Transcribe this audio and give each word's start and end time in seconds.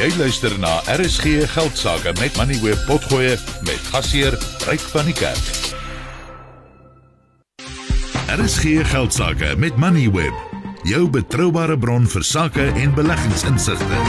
Jy 0.00 0.14
luister 0.16 0.54
na 0.56 0.78
RSG 0.88 1.42
Geldsaake 1.52 2.14
met 2.16 2.36
Money 2.40 2.56
Web 2.62 2.78
Potgoe 2.88 3.34
met 3.66 3.88
gasheer 3.92 4.32
Ryk 4.64 4.80
van 4.94 5.10
die 5.10 5.12
Kerk. 5.12 5.50
RSG 8.32 8.80
Geldsaake 8.88 9.50
met 9.60 9.76
Money 9.76 10.06
Web, 10.08 10.38
jou 10.88 11.02
betroubare 11.12 11.76
bron 11.76 12.08
vir 12.08 12.24
sake 12.24 12.70
en 12.80 12.96
beleggingsinsigte. 12.96 14.00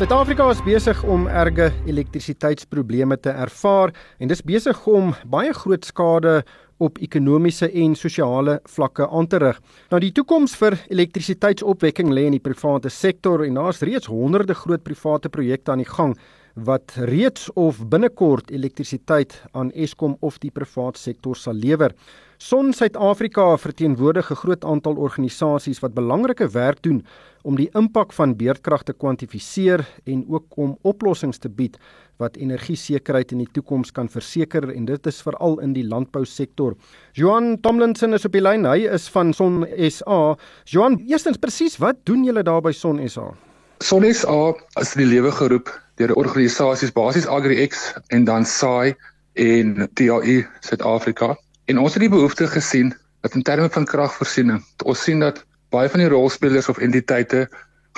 Suid-Afrika 0.00 0.48
is 0.54 0.64
besig 0.64 1.04
om 1.04 1.28
erge 1.28 1.68
elektrisiteitsprobleme 1.84 3.20
te 3.20 3.36
ervaar 3.36 3.92
en 4.16 4.32
dis 4.32 4.40
besig 4.40 4.86
om 4.88 5.12
baie 5.28 5.52
groot 5.52 5.84
skade 5.84 6.38
op 6.80 6.98
ekonomiese 7.04 7.68
en 7.70 7.94
sosiale 7.96 8.58
vlakke 8.64 9.08
aan 9.08 9.28
te 9.30 9.38
rig. 9.42 9.60
Nou 9.92 10.00
die 10.00 10.12
toekoms 10.16 10.56
vir 10.60 10.78
elektrisiteitsopwekking 10.88 12.12
lê 12.12 12.26
in 12.28 12.36
die 12.38 12.44
private 12.44 12.90
sektor 12.90 13.44
en 13.44 13.60
daar's 13.60 13.82
reeds 13.84 14.10
honderde 14.10 14.56
groot 14.56 14.82
private 14.82 15.28
projekte 15.28 15.72
aan 15.72 15.84
die 15.84 15.92
gang 15.92 16.16
wat 16.54 16.92
reeds 16.96 17.52
of 17.52 17.78
binnekort 17.88 18.50
elektrisiteit 18.50 19.42
aan 19.52 19.70
Eskom 19.72 20.16
of 20.20 20.38
die 20.38 20.50
private 20.50 20.98
sektor 20.98 21.36
sal 21.36 21.54
lewer. 21.54 21.94
Son 22.38 22.72
Suid-Afrika 22.72 23.56
verteenwoordig 23.56 24.30
'n 24.30 24.34
groot 24.34 24.64
aantal 24.64 24.96
organisasies 24.96 25.80
wat 25.80 25.94
belangrike 25.94 26.48
werk 26.48 26.82
doen 26.82 27.04
om 27.42 27.56
die 27.56 27.68
impak 27.74 28.12
van 28.12 28.36
beerdkrag 28.36 28.82
te 28.82 28.92
kwantifiseer 28.92 29.86
en 30.04 30.24
ook 30.28 30.44
om 30.56 30.78
oplossings 30.82 31.38
te 31.38 31.48
bied 31.48 31.78
wat 32.16 32.36
energiesekerheid 32.36 33.32
in 33.32 33.38
die 33.38 33.52
toekoms 33.52 33.92
kan 33.92 34.08
verseker 34.08 34.70
en 34.74 34.84
dit 34.84 35.06
is 35.06 35.22
veral 35.22 35.60
in 35.60 35.72
die 35.72 35.84
landbousektor. 35.84 36.76
Johan 37.12 37.60
Tomlinson 37.60 38.14
is 38.14 38.24
op 38.24 38.32
die 38.32 38.44
lyn. 38.44 38.64
Hy 38.64 38.88
is 38.92 39.08
van 39.08 39.32
Son 39.32 39.66
SA. 39.88 40.36
Johan, 40.64 41.00
eerstens 41.06 41.36
presies, 41.36 41.78
wat 41.78 41.96
doen 42.04 42.24
julle 42.24 42.42
daar 42.42 42.60
by 42.60 42.72
Son 42.72 43.08
SA? 43.08 43.49
Son 43.80 44.04
SA 44.14 44.52
is 44.80 44.92
die 44.92 45.08
lewe 45.08 45.32
geroep 45.32 45.70
deur 45.96 46.12
organisasies 46.20 46.92
basies 46.92 47.26
AgriX 47.26 47.86
en 48.12 48.24
dan 48.28 48.44
SAI 48.44 48.94
en 49.40 49.88
TAI 49.94 50.42
Suid-Afrika. 50.60 51.34
En 51.64 51.78
ons 51.78 51.94
het 51.94 52.02
die 52.04 52.12
behoefte 52.12 52.46
gesien 52.46 52.92
dat 53.24 53.34
in 53.34 53.42
terme 53.42 53.70
van 53.72 53.88
kragvoorsiening, 53.88 54.60
ons 54.84 55.04
sien 55.04 55.24
dat 55.24 55.44
baie 55.70 55.88
van 55.88 56.02
die 56.02 56.10
rolspelers 56.10 56.68
of 56.68 56.80
entiteite 56.82 57.46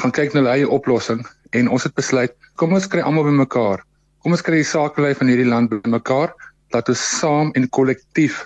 gaan 0.00 0.12
kyk 0.14 0.34
na 0.34 0.42
hulle 0.42 0.54
eie 0.54 0.68
oplossing 0.68 1.22
en 1.56 1.68
ons 1.72 1.84
het 1.86 1.94
besluit 1.96 2.32
kom 2.60 2.74
ons 2.76 2.88
kry 2.88 3.02
almal 3.04 3.26
bymekaar 3.28 3.82
Kom 4.22 4.36
ons 4.36 4.44
kry 4.46 4.60
die 4.60 4.68
sakelei 4.68 5.16
van 5.18 5.30
hierdie 5.32 5.48
land 5.48 5.72
bymekaar 5.72 6.30
dat 6.70 6.88
ons 6.92 7.02
saam 7.18 7.50
en 7.58 7.66
kollektief 7.74 8.44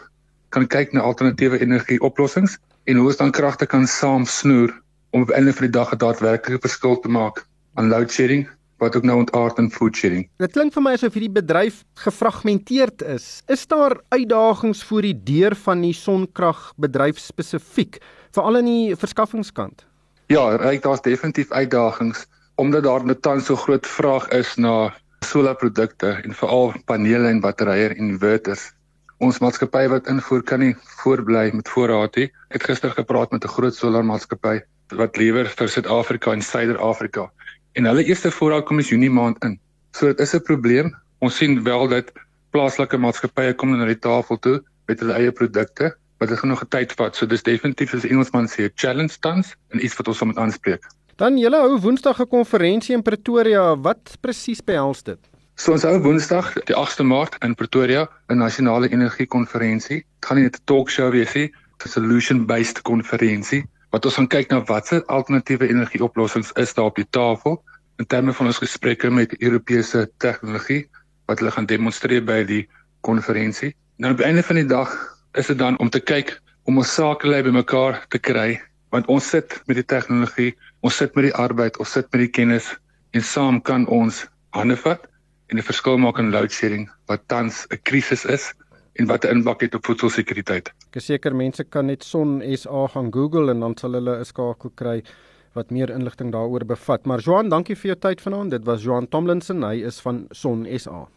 kan 0.54 0.64
kyk 0.72 0.94
na 0.96 1.04
alternatiewe 1.04 1.60
energieoplossings 1.60 2.56
en 2.88 2.96
hoe 2.96 3.10
ons 3.10 3.18
dan 3.20 3.34
kragte 3.34 3.68
kan 3.68 3.84
saam 3.90 4.24
snoer 4.24 4.72
om 5.16 5.22
op 5.22 5.30
'n 5.32 5.38
einde 5.40 5.52
van 5.52 5.64
die 5.64 5.76
dag 5.80 5.92
'n 5.92 5.96
daadwerklike 5.96 6.60
verskil 6.60 7.00
te 7.00 7.08
maak 7.08 7.46
aan 7.74 7.88
load 7.88 8.10
shedding 8.12 8.48
wat 8.76 8.96
ook 8.96 9.02
nou 9.02 9.16
ontaard 9.18 9.58
in 9.58 9.70
food 9.70 9.96
sharing. 9.96 10.28
Dit 10.36 10.52
klink 10.52 10.72
vir 10.72 10.82
my 10.82 10.92
asof 10.92 11.14
hierdie 11.16 11.32
bedryf 11.32 11.84
gefragmenteerd 11.94 13.02
is. 13.02 13.42
Is 13.46 13.66
daar 13.66 14.00
uitdagings 14.08 14.84
voor 14.84 15.02
die 15.02 15.22
deur 15.24 15.56
van 15.56 15.80
die 15.80 15.94
sonkragbedryf 15.96 17.18
spesifiek, 17.18 17.98
veral 18.30 18.56
in 18.56 18.64
die 18.64 18.96
verskaffingskant? 18.96 19.86
Ja, 20.26 20.56
ryk 20.56 20.82
daar's 20.82 21.00
definitief 21.00 21.50
uitdagings 21.50 22.26
omdat 22.54 22.82
daar 22.82 23.04
net 23.04 23.22
tans 23.22 23.46
so 23.46 23.56
groot 23.56 23.86
vraag 23.86 24.28
is 24.28 24.54
na 24.56 24.94
solarprodukte 25.20 26.20
en 26.24 26.34
veral 26.34 26.72
panele 26.84 27.28
en 27.28 27.40
batterye 27.40 27.88
en 27.88 27.96
inverters. 27.96 28.72
Ons 29.18 29.38
maatskappy 29.38 29.88
wat 29.88 30.06
invoer 30.06 30.42
kan 30.42 30.60
nie 30.60 30.76
voorbly 31.02 31.50
met 31.52 31.68
voorraad 31.68 32.16
nie. 32.16 32.32
Ek 32.48 32.60
het 32.60 32.70
gister 32.70 32.90
gepraat 32.90 33.32
met 33.32 33.44
'n 33.44 33.48
groot 33.48 33.74
solarmaatskappy 33.74 34.60
wat 34.94 35.16
lewer 35.16 35.48
vir 35.48 35.68
Suid-Afrika 35.68 36.32
en 36.32 36.42
Suider-Afrika 36.42 37.30
en 37.76 37.84
hulle 37.84 38.04
eerste 38.04 38.30
voorraad 38.30 38.64
kom 38.64 38.78
is 38.78 38.88
Junie 38.88 39.10
maand 39.10 39.42
in. 39.44 39.58
So 39.92 40.06
dit 40.06 40.20
is 40.20 40.34
'n 40.34 40.42
probleem. 40.42 40.94
Ons 41.18 41.36
sien 41.36 41.62
wel 41.62 41.88
dat 41.88 42.12
plaaslike 42.50 42.96
maatskappye 42.96 43.54
kom 43.54 43.76
na 43.76 43.84
die 43.84 43.98
tafel 43.98 44.38
toe 44.38 44.62
met 44.86 45.00
hulle 45.00 45.12
eie 45.12 45.32
produkte, 45.32 45.96
maar 46.18 46.28
dit 46.28 46.38
gaan 46.38 46.48
nog 46.48 46.62
'n 46.62 46.68
tyd 46.68 46.92
vat. 46.92 47.16
So 47.16 47.26
dis 47.26 47.42
definitief 47.42 47.94
as 47.94 48.04
Engelsman 48.04 48.48
sê 48.48 48.64
'n 48.64 48.72
challenge 48.74 49.18
tans 49.20 49.54
en 49.70 49.84
iets 49.84 49.96
wat 49.96 50.08
ons 50.08 50.22
moet 50.22 50.38
aanspreek. 50.38 50.84
Dan 51.16 51.38
julle 51.38 51.56
hou 51.56 51.78
Woensdag 51.80 52.20
'n 52.20 52.28
konferensie 52.28 52.94
in 52.94 53.02
Pretoria. 53.02 53.76
Wat 53.76 54.16
presies 54.20 54.64
behels 54.64 55.02
dit? 55.02 55.18
So 55.56 55.72
ons 55.72 55.82
hou 55.82 55.98
Woensdag 56.00 56.52
die 56.64 56.76
8de 56.76 57.02
Maart 57.04 57.36
in 57.42 57.54
Pretoria 57.54 58.08
'n 58.28 58.38
nasionale 58.38 58.88
energiekonferensie. 58.88 59.96
Dit 59.96 60.26
gaan 60.26 60.36
nie 60.36 60.46
'n 60.46 60.52
talkshow 60.64 61.10
wees 61.10 61.34
nie, 61.34 61.52
'n 61.84 61.88
solution-based 61.88 62.82
konferensie 62.82 63.64
wat 63.96 64.04
ons 64.04 64.18
gaan 64.18 64.28
kyk 64.28 64.50
na 64.52 64.58
watse 64.68 64.98
alternatiewe 65.08 65.70
energieoplossings 65.72 66.50
is 66.60 66.74
daar 66.76 66.90
op 66.90 66.98
die 67.00 67.06
tafel 67.16 67.54
in 67.96 68.04
terme 68.12 68.34
van 68.36 68.50
ons 68.50 68.58
gesprekke 68.60 69.08
met 69.08 69.32
Europese 69.40 70.02
tegnologie 70.20 70.82
wat 71.30 71.40
hulle 71.40 71.52
gaan 71.54 71.68
demonstreer 71.70 72.20
by 72.28 72.42
die 72.44 72.66
konferensie. 73.08 73.72
Nou 73.96 74.12
op 74.12 74.20
die 74.20 74.26
einde 74.28 74.44
van 74.44 74.60
die 74.60 74.66
dag 74.68 74.92
is 75.40 75.48
dit 75.48 75.56
dan 75.62 75.78
om 75.80 75.88
te 75.88 76.02
kyk 76.12 76.34
om 76.68 76.76
ons 76.82 76.92
sakelei 76.92 77.40
bymekaar 77.46 78.02
te 78.12 78.20
kry 78.20 78.60
want 78.92 79.08
ons 79.12 79.32
sit 79.32 79.56
met 79.64 79.80
die 79.80 79.88
tegnologie, 79.88 80.52
ons 80.84 81.00
sit 81.00 81.16
met 81.16 81.30
die 81.30 81.34
arbeid, 81.46 81.80
ons 81.80 81.96
sit 81.96 82.12
met 82.12 82.26
die 82.26 82.32
kennis 82.40 82.68
en 83.16 83.24
saam 83.24 83.62
kan 83.64 83.88
ons 83.88 84.26
hande 84.52 84.76
vat 84.84 85.08
en 85.48 85.56
'n 85.56 85.68
verskil 85.72 85.96
maak 85.96 86.20
in 86.20 86.34
load 86.36 86.52
shedding 86.52 86.84
wat 87.08 87.24
tans 87.32 87.64
'n 87.72 87.80
krisis 87.88 88.28
is 88.28 88.52
en 89.00 89.08
wat 89.08 89.24
'n 89.24 89.40
impak 89.40 89.64
het 89.64 89.74
op 89.74 89.88
voedselsekuriteit. 89.88 90.68
Ek 90.92 91.02
seker 91.02 91.34
mense 91.34 91.64
kan 91.64 91.86
net 91.86 92.04
Son 92.04 92.42
SA 92.56 92.86
gaan 92.94 93.12
Google 93.12 93.50
en 93.50 93.60
dan 93.60 93.76
sal 93.76 93.92
hulle 93.98 94.18
'n 94.20 94.24
skakel 94.24 94.70
kry 94.74 95.02
wat 95.54 95.70
meer 95.70 95.90
inligting 95.90 96.32
daaroor 96.32 96.64
bevat. 96.64 97.06
Maar 97.06 97.20
Johan, 97.20 97.48
dankie 97.48 97.76
vir 97.76 97.94
jou 97.94 97.98
tyd 97.98 98.20
vanaand. 98.20 98.50
Dit 98.50 98.64
was 98.64 98.82
Johan 98.82 99.08
Tomlinson, 99.08 99.62
hy 99.62 99.82
is 99.84 100.00
van 100.00 100.26
Son 100.30 100.66
SA. 100.78 101.08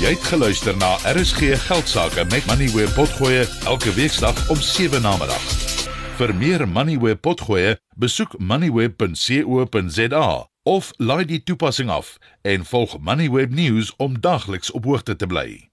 Jy 0.00 0.12
het 0.14 0.24
geluister 0.30 0.76
na 0.76 0.94
RSG 1.10 1.56
Geldsaake 1.66 2.24
met 2.30 2.46
Money 2.46 2.68
where 2.68 2.92
potgoe 2.94 3.46
elke 3.66 3.92
weeksdag 3.94 4.50
om 4.50 4.56
7 4.56 5.02
na 5.02 5.16
middag. 5.18 5.42
Vir 6.16 6.34
meer 6.34 6.68
Moneyweb 6.68 7.20
potgoe, 7.20 7.76
besoek 7.96 8.38
moneyweb.co.za 8.38 10.28
of 10.64 10.90
laai 10.96 11.24
die 11.28 11.42
toepassing 11.42 11.90
af 11.90 12.16
en 12.42 12.64
volg 12.64 12.98
Moneyweb 12.98 13.50
News 13.50 13.92
om 13.96 14.20
dagliks 14.20 14.70
op 14.70 14.84
hoogte 14.84 15.16
te 15.16 15.26
bly. 15.26 15.68